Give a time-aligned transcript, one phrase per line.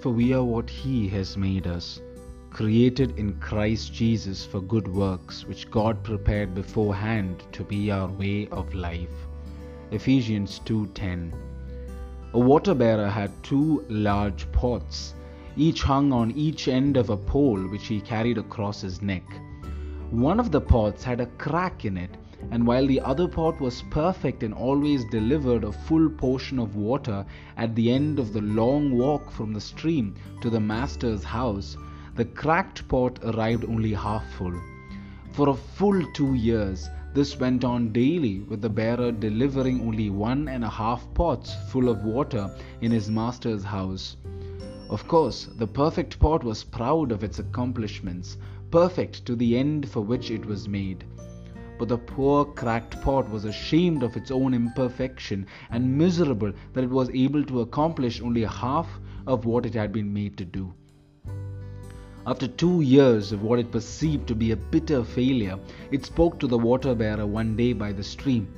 [0.00, 2.00] For we are what He has made us,
[2.50, 8.46] created in Christ Jesus for good works, which God prepared beforehand to be our way
[8.48, 9.26] of life.
[9.90, 11.32] Ephesians 2:10.
[12.34, 15.14] A water bearer had two large pots,
[15.56, 19.24] each hung on each end of a pole which he carried across his neck.
[20.10, 22.10] One of the pots had a crack in it,
[22.50, 27.24] and while the other pot was perfect and always delivered a full portion of water
[27.56, 31.78] at the end of the long walk from the stream to the master's house,
[32.14, 34.52] the cracked pot arrived only half full.
[35.32, 40.46] For a full two years, this went on daily, with the bearer delivering only one
[40.48, 44.18] and a half pots full of water in his master's house.
[44.90, 48.36] Of course, the perfect pot was proud of its accomplishments,
[48.70, 51.02] perfect to the end for which it was made.
[51.78, 56.90] But the poor cracked pot was ashamed of its own imperfection and miserable that it
[56.90, 58.88] was able to accomplish only half
[59.26, 60.72] of what it had been made to do.
[62.26, 65.58] After two years of what it perceived to be a bitter failure,
[65.90, 68.48] it spoke to the water bearer one day by the stream.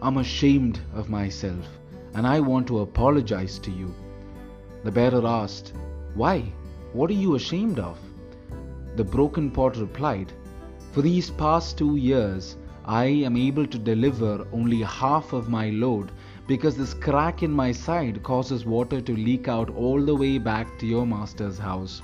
[0.00, 1.66] I'm ashamed of myself,
[2.14, 3.94] and I want to apologize to you.
[4.84, 5.72] The bearer asked,
[6.14, 6.44] Why?
[6.92, 7.98] What are you ashamed of?
[8.94, 10.32] The broken pot replied,
[10.96, 16.10] For these past two years, I am able to deliver only half of my load
[16.46, 20.78] because this crack in my side causes water to leak out all the way back
[20.78, 22.00] to your master's house.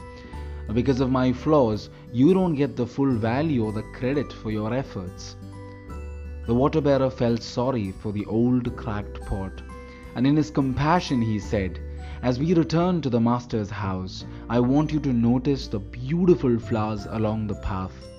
[0.75, 4.75] Because of my flaws, you don't get the full value or the credit for your
[4.75, 5.37] efforts.
[6.47, 9.62] The water bearer felt sorry for the old cracked pot,
[10.17, 11.81] and in his compassion he said,
[12.21, 17.06] As we return to the Master's house, I want you to notice the beautiful flowers
[17.09, 18.12] along the path.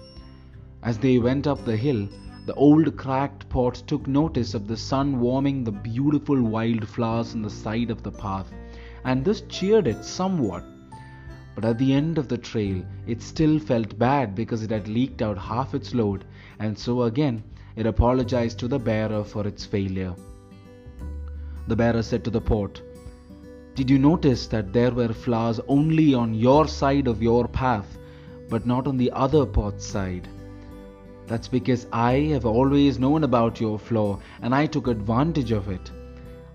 [0.83, 2.09] As they went up the hill,
[2.45, 7.41] the old cracked pot took notice of the sun warming the beautiful wild flowers on
[7.41, 8.51] the side of the path,
[9.05, 10.65] and this cheered it somewhat.
[11.55, 15.21] But at the end of the trail, it still felt bad because it had leaked
[15.21, 16.25] out half its load,
[16.59, 17.43] and so again
[17.77, 20.13] it apologized to the bearer for its failure.
[21.67, 22.81] The bearer said to the pot,
[23.75, 27.97] Did you notice that there were flowers only on your side of your path,
[28.49, 30.27] but not on the other pot's side?
[31.27, 35.91] That's because I have always known about your flaw and I took advantage of it.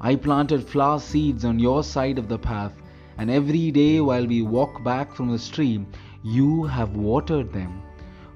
[0.00, 2.80] I planted flower seeds on your side of the path,
[3.16, 5.86] and every day while we walk back from the stream,
[6.22, 7.82] you have watered them.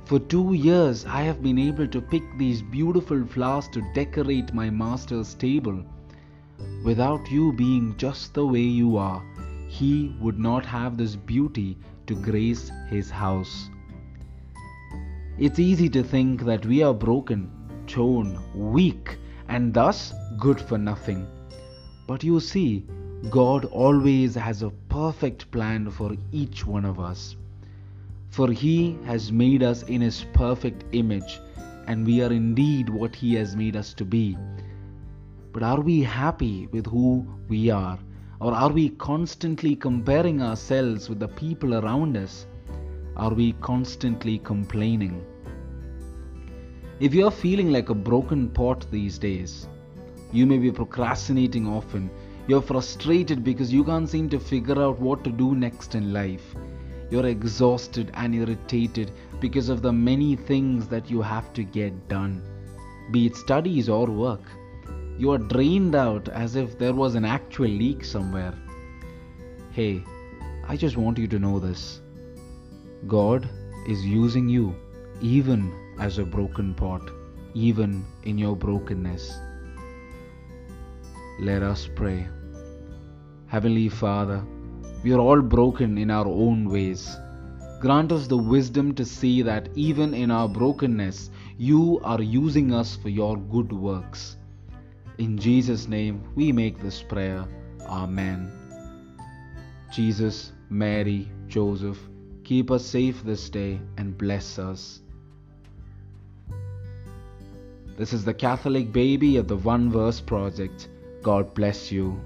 [0.05, 4.71] For two years, I have been able to pick these beautiful flowers to decorate my
[4.71, 5.85] master's table.
[6.85, 9.23] Without you being just the way you are,
[9.69, 11.79] he would not have this beauty
[12.09, 13.71] to grace his house.
[15.45, 17.51] It's easy to think that we are broken,
[17.89, 21.27] torn, weak, and thus good for nothing.
[22.07, 22.87] But you see,
[23.29, 27.35] God always has a perfect plan for each one of us.
[28.31, 31.41] For He has made us in His perfect image,
[31.89, 34.39] and we are indeed what He has made us to be.
[35.53, 37.99] But are we happy with who we are?
[38.41, 42.47] Or are we constantly comparing ourselves with the people around us?
[43.17, 45.27] Are we constantly complaining?
[47.01, 49.69] If you are feeling like a broken pot these days,
[50.33, 52.11] you may be procrastinating often
[52.49, 56.43] you're frustrated because you can't seem to figure out what to do next in life.
[57.09, 62.43] You're exhausted and irritated because of the many things that you have to get done,
[63.13, 64.43] be it studies or work.
[65.19, 68.55] You are drained out as if there was an actual leak somewhere.
[69.71, 70.03] Hey,
[70.67, 72.01] I just want you to know this
[73.07, 73.49] God
[73.87, 74.75] is using you
[75.21, 77.11] even as a broken pot,
[77.55, 79.39] even in your brokenness.
[81.41, 82.27] Let us pray.
[83.47, 84.45] Heavenly Father,
[85.03, 87.17] we are all broken in our own ways.
[87.81, 92.97] Grant us the wisdom to see that even in our brokenness, you are using us
[92.97, 94.37] for your good works.
[95.19, 97.45] In Jesus' name, we make this prayer.
[97.87, 98.51] Amen.
[99.93, 101.99] Jesus, Mary, Joseph,
[102.45, 105.01] keep us safe this day and bless us.
[107.97, 110.89] This is the Catholic Baby of the One Verse Project.
[111.23, 112.19] God bless you.